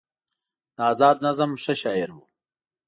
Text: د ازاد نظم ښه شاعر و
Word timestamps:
د 0.75 0.77
ازاد 0.91 1.17
نظم 1.25 1.51
ښه 1.63 1.73
شاعر 1.81 2.09
و 2.13 2.17